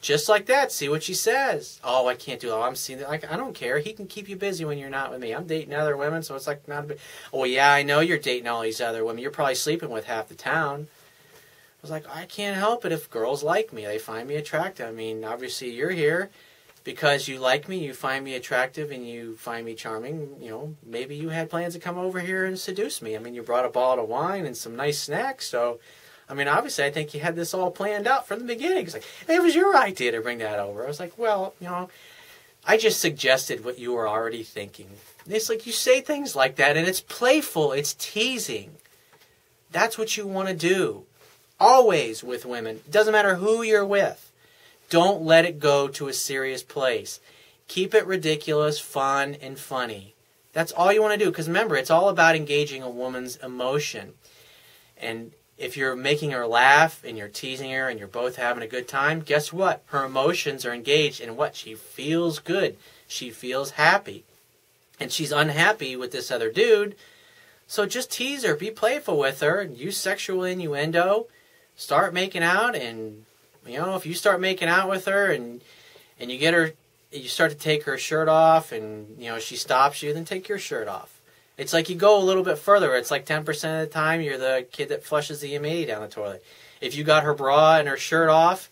just 0.02 0.28
like 0.28 0.46
that, 0.46 0.72
see 0.72 0.88
what 0.88 1.04
she 1.04 1.14
says. 1.14 1.80
Oh, 1.84 2.08
I 2.08 2.16
can't 2.16 2.40
do 2.40 2.48
it. 2.48 2.52
Oh, 2.52 2.62
I'm 2.62 2.74
seeing 2.74 2.98
that. 2.98 3.08
Like, 3.08 3.30
I 3.30 3.36
don't 3.36 3.54
care. 3.54 3.78
He 3.78 3.92
can 3.92 4.08
keep 4.08 4.28
you 4.28 4.34
busy 4.34 4.64
when 4.64 4.76
you're 4.76 4.90
not 4.90 5.12
with 5.12 5.20
me. 5.20 5.32
I'm 5.32 5.46
dating 5.46 5.72
other 5.72 5.96
women, 5.96 6.24
so 6.24 6.34
it's 6.34 6.48
like 6.48 6.66
not 6.66 6.84
a 6.84 6.86
big. 6.88 6.98
Oh, 7.32 7.44
yeah, 7.44 7.72
I 7.72 7.84
know 7.84 8.00
you're 8.00 8.18
dating 8.18 8.48
all 8.48 8.62
these 8.62 8.80
other 8.80 9.04
women. 9.04 9.22
You're 9.22 9.30
probably 9.30 9.54
sleeping 9.54 9.90
with 9.90 10.06
half 10.06 10.28
the 10.28 10.34
town. 10.34 10.88
I 11.32 11.82
was 11.82 11.92
like, 11.92 12.04
I 12.12 12.24
can't 12.24 12.56
help 12.56 12.84
it 12.84 12.90
if 12.90 13.08
girls 13.08 13.44
like 13.44 13.72
me. 13.72 13.84
They 13.84 13.98
find 13.98 14.26
me 14.26 14.34
attractive. 14.34 14.88
I 14.88 14.92
mean, 14.92 15.24
obviously, 15.24 15.70
you're 15.70 15.90
here 15.90 16.30
because 16.86 17.26
you 17.26 17.40
like 17.40 17.68
me, 17.68 17.84
you 17.84 17.92
find 17.92 18.24
me 18.24 18.36
attractive, 18.36 18.92
and 18.92 19.06
you 19.06 19.34
find 19.36 19.66
me 19.66 19.74
charming. 19.74 20.36
You 20.40 20.50
know, 20.50 20.74
maybe 20.86 21.16
you 21.16 21.30
had 21.30 21.50
plans 21.50 21.74
to 21.74 21.80
come 21.80 21.98
over 21.98 22.20
here 22.20 22.44
and 22.44 22.56
seduce 22.56 23.02
me. 23.02 23.16
I 23.16 23.18
mean, 23.18 23.34
you 23.34 23.42
brought 23.42 23.66
a 23.66 23.68
bottle 23.68 24.04
of 24.04 24.10
wine 24.10 24.46
and 24.46 24.56
some 24.56 24.76
nice 24.76 25.00
snacks, 25.00 25.46
so 25.46 25.80
I 26.28 26.34
mean, 26.34 26.46
obviously, 26.46 26.84
I 26.84 26.92
think 26.92 27.12
you 27.12 27.18
had 27.18 27.34
this 27.34 27.52
all 27.52 27.72
planned 27.72 28.06
out 28.06 28.28
from 28.28 28.38
the 28.38 28.44
beginning. 28.44 28.84
It's 28.84 28.94
like, 28.94 29.04
it 29.28 29.42
was 29.42 29.56
your 29.56 29.76
idea 29.76 30.12
to 30.12 30.20
bring 30.20 30.38
that 30.38 30.60
over. 30.60 30.84
I 30.84 30.86
was 30.86 31.00
like, 31.00 31.18
well, 31.18 31.54
you 31.60 31.66
know, 31.66 31.90
I 32.64 32.76
just 32.76 33.00
suggested 33.00 33.64
what 33.64 33.80
you 33.80 33.92
were 33.92 34.08
already 34.08 34.44
thinking. 34.44 34.88
And 35.24 35.34
it's 35.34 35.48
like 35.48 35.66
you 35.66 35.72
say 35.72 36.00
things 36.00 36.36
like 36.36 36.54
that, 36.54 36.76
and 36.76 36.86
it's 36.86 37.00
playful, 37.00 37.72
it's 37.72 37.94
teasing. 37.98 38.76
That's 39.72 39.98
what 39.98 40.16
you 40.16 40.24
want 40.24 40.48
to 40.48 40.54
do. 40.54 41.02
Always 41.58 42.22
with 42.22 42.46
women. 42.46 42.76
It 42.76 42.92
doesn't 42.92 43.12
matter 43.12 43.34
who 43.34 43.62
you're 43.62 43.84
with. 43.84 44.25
Don't 44.88 45.22
let 45.22 45.44
it 45.44 45.58
go 45.58 45.88
to 45.88 46.08
a 46.08 46.12
serious 46.12 46.62
place. 46.62 47.20
Keep 47.68 47.94
it 47.94 48.06
ridiculous, 48.06 48.78
fun, 48.78 49.36
and 49.40 49.58
funny. 49.58 50.14
That's 50.52 50.72
all 50.72 50.92
you 50.92 51.02
want 51.02 51.18
to 51.18 51.24
do. 51.24 51.30
Because 51.30 51.48
remember, 51.48 51.76
it's 51.76 51.90
all 51.90 52.08
about 52.08 52.36
engaging 52.36 52.82
a 52.82 52.90
woman's 52.90 53.36
emotion. 53.36 54.14
And 54.96 55.32
if 55.58 55.76
you're 55.76 55.96
making 55.96 56.30
her 56.30 56.46
laugh 56.46 57.02
and 57.04 57.18
you're 57.18 57.28
teasing 57.28 57.70
her 57.72 57.88
and 57.88 57.98
you're 57.98 58.08
both 58.08 58.36
having 58.36 58.62
a 58.62 58.68
good 58.68 58.86
time, 58.86 59.20
guess 59.20 59.52
what? 59.52 59.82
Her 59.86 60.04
emotions 60.04 60.64
are 60.64 60.72
engaged 60.72 61.20
in 61.20 61.36
what? 61.36 61.56
She 61.56 61.74
feels 61.74 62.38
good. 62.38 62.76
She 63.08 63.30
feels 63.30 63.72
happy. 63.72 64.24
And 65.00 65.10
she's 65.12 65.32
unhappy 65.32 65.96
with 65.96 66.12
this 66.12 66.30
other 66.30 66.50
dude. 66.50 66.94
So 67.66 67.84
just 67.84 68.12
tease 68.12 68.44
her, 68.44 68.54
be 68.54 68.70
playful 68.70 69.18
with 69.18 69.40
her, 69.40 69.62
use 69.62 69.96
sexual 69.96 70.44
innuendo, 70.44 71.26
start 71.74 72.14
making 72.14 72.42
out 72.42 72.76
and 72.76 73.24
you 73.68 73.78
know, 73.78 73.96
if 73.96 74.06
you 74.06 74.14
start 74.14 74.40
making 74.40 74.68
out 74.68 74.88
with 74.88 75.06
her 75.06 75.30
and 75.30 75.62
and 76.18 76.30
you 76.30 76.38
get 76.38 76.54
her 76.54 76.72
you 77.12 77.28
start 77.28 77.50
to 77.50 77.56
take 77.56 77.84
her 77.84 77.96
shirt 77.96 78.28
off 78.28 78.72
and 78.72 79.16
you 79.18 79.30
know 79.30 79.38
she 79.38 79.56
stops 79.56 80.02
you, 80.02 80.12
then 80.12 80.24
take 80.24 80.48
your 80.48 80.58
shirt 80.58 80.88
off 80.88 81.16
it's 81.56 81.72
like 81.72 81.88
you 81.88 81.96
go 81.96 82.20
a 82.20 82.22
little 82.22 82.42
bit 82.42 82.58
further. 82.58 82.94
It's 82.94 83.10
like 83.10 83.24
10% 83.24 83.48
of 83.48 83.88
the 83.88 83.92
time 83.92 84.20
you're 84.20 84.38
the 84.38 84.66
kid 84.72 84.90
that 84.90 85.04
flushes 85.04 85.40
the 85.40 85.48
humidity 85.48 85.86
down 85.86 86.02
the 86.02 86.08
toilet. 86.08 86.44
If 86.80 86.94
you 86.94 87.04
got 87.04 87.24
her 87.24 87.34
bra 87.34 87.78
and 87.78 87.88
her 87.88 87.96
shirt 87.96 88.28
off, 88.28 88.70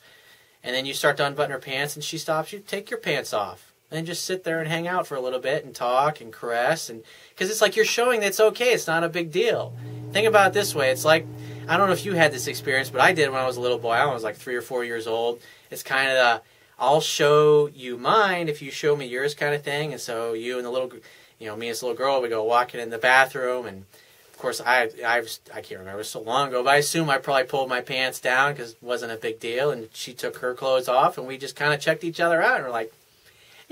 and 0.63 0.75
then 0.75 0.87
you 0.87 0.95
start 0.95 1.17
to 1.19 1.27
unbutton 1.27 1.51
her 1.51 1.59
pants 1.59 1.95
and 1.95 2.05
she 2.05 2.19
stops 2.19 2.53
you, 2.53 2.59
take 2.59 2.91
your 2.91 3.01
pants 3.01 3.33
off. 3.33 3.74
And 3.95 4.07
just 4.07 4.25
sit 4.25 4.45
there 4.45 4.59
and 4.59 4.69
hang 4.69 4.89
out 4.89 5.07
for 5.07 5.15
a 5.15 5.21
little 5.21 5.39
bit 5.39 5.65
and 5.65 5.75
talk 5.75 6.21
and 6.21 6.33
caress. 6.33 6.91
and 6.91 7.03
Because 7.31 7.51
it's 7.51 7.61
like 7.61 7.77
you're 7.77 7.85
showing 7.85 8.21
that 8.21 8.27
it's 8.27 8.41
okay. 8.41 8.73
It's 8.73 8.87
not 8.87 9.05
a 9.05 9.09
big 9.09 9.31
deal. 9.31 9.73
Think 10.13 10.27
about 10.27 10.49
it 10.49 10.55
this 10.55 10.75
way. 10.75 10.91
It's 10.91 11.05
like, 11.05 11.27
I 11.69 11.77
don't 11.77 11.87
know 11.87 11.93
if 11.93 12.05
you 12.05 12.15
had 12.15 12.33
this 12.33 12.47
experience, 12.47 12.91
but 12.91 13.01
I 13.01 13.13
did 13.13 13.31
when 13.31 13.41
I 13.41 13.47
was 13.47 13.57
a 13.57 13.61
little 13.61 13.79
boy. 13.79 13.93
I 13.93 14.13
was 14.13 14.23
like 14.23 14.37
three 14.37 14.57
or 14.57 14.63
four 14.63 14.85
years 14.85 15.07
old. 15.07 15.41
It's 15.71 15.83
kind 15.83 16.11
of 16.11 16.15
the, 16.17 16.43
I'll 16.79 17.01
show 17.01 17.69
you 17.69 17.97
mine 17.97 18.49
if 18.49 18.61
you 18.61 18.71
show 18.71 18.97
me 18.97 19.07
yours 19.07 19.35
kind 19.35 19.55
of 19.55 19.63
thing. 19.63 19.93
And 19.93 20.01
so 20.01 20.33
you 20.33 20.57
and 20.57 20.67
the 20.67 20.71
little 20.71 20.91
you 21.39 21.47
know, 21.47 21.57
me 21.57 21.69
as 21.69 21.83
a 21.83 21.87
little 21.87 21.97
girl 21.97 22.21
would 22.21 22.31
go 22.31 22.43
walking 22.43 22.81
in 22.81 22.91
the 22.91 22.99
bathroom, 22.99 23.67
and 23.67 23.85
of 24.33 24.39
course, 24.39 24.61
I 24.61 24.91
I 25.05 25.21
was 25.21 25.41
I 25.53 25.61
can't 25.61 25.81
remember 25.81 26.05
so 26.05 26.21
long 26.21 26.49
ago, 26.49 26.63
but 26.63 26.71
I 26.71 26.77
assume 26.77 27.11
I 27.11 27.19
probably 27.19 27.45
pulled 27.45 27.69
my 27.69 27.81
pants 27.81 28.21
down 28.21 28.53
because 28.53 28.73
it 28.73 28.83
wasn't 28.83 29.13
a 29.13 29.17
big 29.17 29.41
deal, 29.41 29.71
and 29.71 29.89
she 29.93 30.15
took 30.15 30.39
her 30.39 30.55
clothes 30.55 30.89
off, 30.89 31.19
and 31.19 31.27
we 31.27 31.37
just 31.37 31.57
kind 31.57 31.75
of 31.75 31.81
checked 31.81 32.05
each 32.05 32.21
other 32.21 32.43
out, 32.43 32.57
and 32.57 32.65
we're 32.65 32.71
like, 32.71 32.93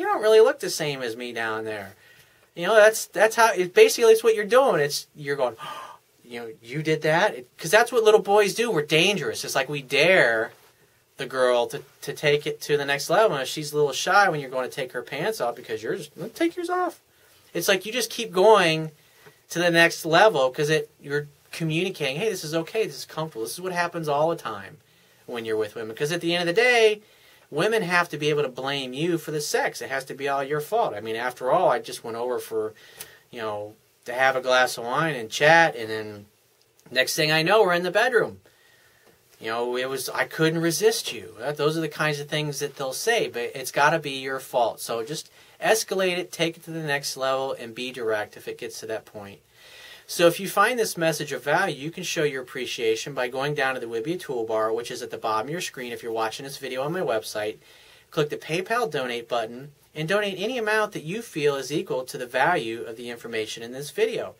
you 0.03 0.09
don't 0.09 0.21
really 0.21 0.41
look 0.41 0.59
the 0.59 0.69
same 0.69 1.01
as 1.01 1.17
me 1.17 1.33
down 1.33 1.65
there. 1.65 1.95
You 2.57 2.67
know, 2.67 2.75
that's 2.75 3.07
that's 3.07 3.37
how 3.37 3.53
it 3.53 3.73
basically 3.73 4.11
it's 4.11 4.25
what 4.25 4.35
you're 4.35 4.45
doing. 4.45 4.81
It's 4.81 5.07
you're 5.15 5.37
going, 5.37 5.55
oh, 5.63 5.99
you 6.25 6.41
know, 6.41 6.51
you 6.61 6.83
did 6.83 7.03
that 7.03 7.37
because 7.57 7.71
that's 7.71 7.93
what 7.93 8.03
little 8.03 8.21
boys 8.21 8.53
do. 8.55 8.69
We're 8.69 8.83
dangerous. 8.83 9.45
It's 9.45 9.55
like 9.55 9.69
we 9.69 9.81
dare 9.81 10.51
the 11.19 11.27
girl 11.27 11.69
to, 11.69 11.83
to 12.01 12.13
take 12.13 12.49
it 12.49 12.61
to 12.63 12.77
the 12.77 12.85
next 12.85 13.11
level. 13.11 13.37
And 13.37 13.47
she's 13.47 13.73
a 13.73 13.77
little 13.77 13.93
shy 13.93 14.29
when 14.29 14.41
you're 14.41 14.51
going 14.51 14.69
to 14.69 14.75
take 14.75 14.91
her 14.91 15.03
pants 15.03 15.41
off 15.41 15.55
because 15.55 15.85
you're 15.85 15.95
just 15.95 16.11
take 16.35 16.57
yours 16.57 16.69
off. 16.69 17.01
It's 17.55 17.69
like 17.69 17.87
you 17.87 17.93
just 17.93 18.11
keep 18.11 18.33
going 18.33 18.91
to 19.51 19.61
the 19.61 19.71
next 19.71 20.05
level 20.05 20.49
because 20.49 20.69
it 20.69 20.91
you're 21.01 21.29
communicating, 21.53 22.17
hey, 22.17 22.29
this 22.29 22.43
is 22.43 22.57
okay, 22.57 22.87
this 22.87 22.97
is 22.97 23.05
comfortable. 23.05 23.45
This 23.45 23.53
is 23.53 23.61
what 23.61 23.73
happens 23.73 24.09
all 24.09 24.31
the 24.31 24.37
time 24.37 24.79
when 25.27 25.45
you're 25.45 25.57
with 25.57 25.77
women. 25.77 25.91
Because 25.91 26.11
at 26.11 26.21
the 26.21 26.35
end 26.35 26.49
of 26.49 26.57
the 26.57 26.61
day, 26.61 27.03
women 27.53 27.83
have 27.83 28.09
to 28.09 28.17
be 28.17 28.31
able 28.31 28.43
to 28.43 28.49
blame 28.49 28.95
you 28.95 29.19
for 29.19 29.31
the 29.31 29.41
sex. 29.41 29.83
It 29.83 29.91
has 29.91 30.07
to 30.07 30.15
be 30.15 30.27
all 30.27 30.43
your 30.43 30.61
fault. 30.61 30.95
I 30.95 31.01
mean, 31.01 31.17
after 31.17 31.53
all, 31.53 31.69
I 31.69 31.79
just 31.79 32.03
went 32.03 32.17
over 32.17 32.39
for, 32.39 32.73
you 33.31 33.43
know, 33.43 33.75
to 34.07 34.15
have 34.15 34.35
a 34.35 34.41
glass 34.41 34.79
of 34.79 34.85
wine 34.85 35.15
and 35.15 35.31
chat, 35.31 35.77
and 35.77 35.89
then 35.89 36.27
next 36.91 37.15
thing 37.15 37.31
I 37.31 37.43
know, 37.43 37.63
we're 37.63 37.75
in 37.75 37.83
the 37.83 37.91
bedroom. 37.91 38.41
You 39.39 39.49
know, 39.49 39.77
it 39.77 39.89
was 39.89 40.09
I 40.09 40.25
couldn't 40.25 40.63
resist 40.63 41.13
you. 41.13 41.35
Uh, 41.41 41.53
those 41.53 41.77
are 41.77 41.81
the 41.81 41.89
kinds 41.89 42.21
of 42.21 42.29
things 42.29 42.61
that 42.61 42.77
they'll 42.77 42.93
say, 42.93 43.29
but 43.29 43.53
it's 43.55 43.71
got 43.71 43.91
to 43.91 43.99
be 43.99 44.13
your 44.13 44.41
fault. 44.41 44.81
So 44.81 45.05
just 45.05 45.31
escalate 45.61 46.17
it, 46.17 46.33
take 46.33 46.57
it 46.57 46.65
to 46.65 46.71
the 46.71 46.83
next 46.83 47.17
level, 47.17 47.53
and 47.53 47.75
be 47.75 47.93
direct 47.93 48.37
if 48.37 48.49
it 48.49 48.59
gets 48.59 48.81
to 48.81 48.87
that 48.87 49.05
point. 49.05 49.41
So 50.13 50.27
if 50.27 50.39
you 50.39 50.47
find 50.47 50.79
this 50.79 50.99
message 50.99 51.33
of 51.33 51.43
value, 51.43 51.75
you 51.75 51.91
can 51.91 52.03
show 52.03 52.23
your 52.23 52.43
appreciation 52.43 53.15
by 53.15 53.29
going 53.29 53.55
down 53.55 53.73
to 53.73 53.81
the 53.81 53.87
Wibiya 53.87 54.21
toolbar, 54.21 54.75
which 54.75 54.91
is 54.91 55.01
at 55.01 55.11
the 55.11 55.17
bottom 55.17 55.47
of 55.47 55.51
your 55.51 55.63
screen 55.63 55.91
if 55.91 56.03
you're 56.03 56.13
watching 56.13 56.45
this 56.45 56.59
video 56.59 56.83
on 56.83 56.93
my 56.93 57.01
website. 57.01 57.57
Click 58.11 58.29
the 58.29 58.37
PayPal 58.37 58.91
donate 58.91 59.27
button 59.27 59.73
and 59.95 60.07
donate 60.07 60.39
any 60.39 60.59
amount 60.59 60.93
that 60.93 61.03
you 61.03 61.23
feel 61.23 61.57
is 61.57 61.73
equal 61.73 62.05
to 62.05 62.19
the 62.19 62.27
value 62.27 62.83
of 62.83 62.99
the 62.99 63.09
information 63.09 63.63
in 63.63 63.73
this 63.73 63.91
video. 63.91 64.35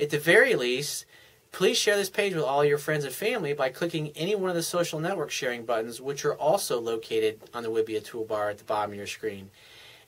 At 0.00 0.10
the 0.10 0.18
very 0.18 0.56
least, 0.56 1.06
please 1.52 1.76
share 1.76 1.96
this 1.96 2.10
page 2.10 2.34
with 2.34 2.42
all 2.42 2.64
your 2.64 2.76
friends 2.76 3.04
and 3.04 3.14
family 3.14 3.52
by 3.52 3.68
clicking 3.68 4.10
any 4.16 4.34
one 4.34 4.50
of 4.50 4.56
the 4.56 4.62
social 4.64 4.98
network 4.98 5.30
sharing 5.30 5.64
buttons, 5.64 6.00
which 6.00 6.24
are 6.24 6.34
also 6.34 6.80
located 6.80 7.38
on 7.54 7.62
the 7.62 7.70
Wibiya 7.70 8.04
toolbar 8.04 8.50
at 8.50 8.58
the 8.58 8.64
bottom 8.64 8.90
of 8.90 8.96
your 8.96 9.06
screen. 9.06 9.50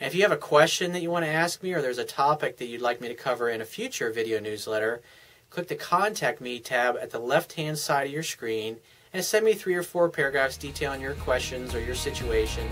And 0.04 0.12
if 0.12 0.14
you 0.14 0.20
have 0.24 0.32
a 0.32 0.36
question 0.36 0.92
that 0.92 1.00
you 1.00 1.10
want 1.10 1.24
to 1.24 1.30
ask 1.30 1.62
me 1.62 1.72
or 1.72 1.80
there's 1.80 1.96
a 1.96 2.04
topic 2.04 2.58
that 2.58 2.66
you'd 2.66 2.82
like 2.82 3.00
me 3.00 3.08
to 3.08 3.14
cover 3.14 3.48
in 3.48 3.62
a 3.62 3.64
future 3.64 4.10
video 4.10 4.38
newsletter, 4.38 5.00
click 5.48 5.68
the 5.68 5.76
Contact 5.76 6.42
Me 6.42 6.60
tab 6.60 6.98
at 7.00 7.10
the 7.10 7.18
left-hand 7.18 7.78
side 7.78 8.08
of 8.08 8.12
your 8.12 8.22
screen 8.22 8.80
and 9.14 9.24
send 9.24 9.46
me 9.46 9.54
three 9.54 9.74
or 9.74 9.82
four 9.82 10.10
paragraphs 10.10 10.58
detailing 10.58 11.00
your 11.00 11.14
questions 11.14 11.74
or 11.74 11.80
your 11.80 11.94
situation 11.94 12.68